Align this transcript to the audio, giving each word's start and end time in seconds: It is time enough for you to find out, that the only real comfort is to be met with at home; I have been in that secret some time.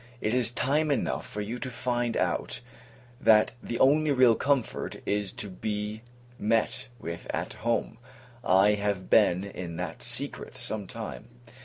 It 0.19 0.33
is 0.33 0.49
time 0.49 0.89
enough 0.89 1.27
for 1.27 1.41
you 1.41 1.59
to 1.59 1.69
find 1.69 2.17
out, 2.17 2.61
that 3.19 3.53
the 3.61 3.77
only 3.77 4.09
real 4.09 4.33
comfort 4.33 4.95
is 5.05 5.31
to 5.33 5.47
be 5.47 6.01
met 6.39 6.87
with 6.97 7.27
at 7.29 7.53
home; 7.53 7.99
I 8.43 8.71
have 8.73 9.11
been 9.11 9.43
in 9.43 9.75
that 9.75 10.01
secret 10.01 10.57
some 10.57 10.87
time. 10.87 11.25